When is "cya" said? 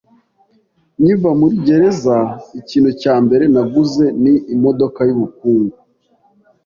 3.01-3.15